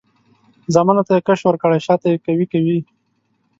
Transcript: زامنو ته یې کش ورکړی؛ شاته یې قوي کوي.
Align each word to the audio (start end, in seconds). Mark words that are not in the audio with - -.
زامنو 0.73 1.05
ته 1.07 1.13
یې 1.15 1.21
کش 1.27 1.39
ورکړی؛ 1.45 1.79
شاته 1.85 2.07
یې 2.11 2.17
قوي 2.25 2.45
کوي. 2.51 2.79